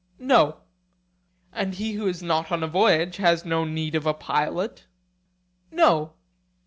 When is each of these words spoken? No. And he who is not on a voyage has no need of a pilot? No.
No. 0.17 0.57
And 1.53 1.75
he 1.75 1.91
who 1.91 2.07
is 2.07 2.23
not 2.23 2.51
on 2.51 2.63
a 2.63 2.67
voyage 2.67 3.17
has 3.17 3.45
no 3.45 3.65
need 3.65 3.93
of 3.93 4.07
a 4.07 4.15
pilot? 4.15 4.87
No. 5.69 6.13